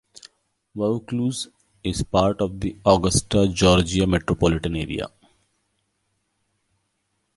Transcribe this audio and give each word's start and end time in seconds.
Vaucluse 0.75 1.49
is 1.83 2.01
part 2.01 2.41
of 2.41 2.59
the 2.59 2.75
Augusta, 2.87 3.47
Georgia 3.47 4.07
metropolitan 4.07 4.75
area. 4.75 5.07